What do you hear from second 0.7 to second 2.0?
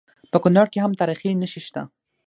کې هم تاریخي نښې شته